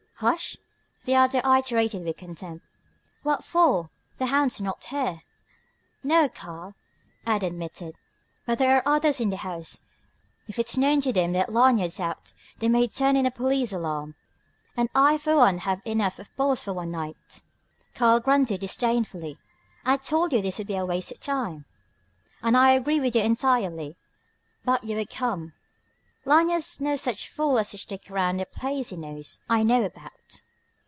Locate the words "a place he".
28.39-28.95